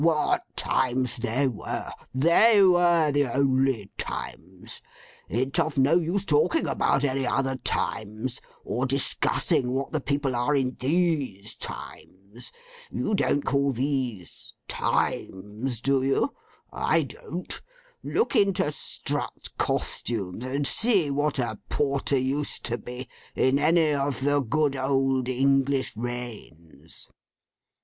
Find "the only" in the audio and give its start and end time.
3.11-3.91